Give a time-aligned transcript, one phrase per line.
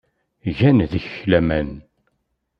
[0.57, 1.69] Gan deg-k laman.